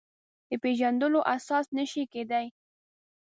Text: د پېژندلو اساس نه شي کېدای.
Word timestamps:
د 0.49 0.51
پېژندلو 0.63 1.19
اساس 1.35 1.65
نه 1.77 1.85
شي 1.91 2.03
کېدای. 2.13 2.45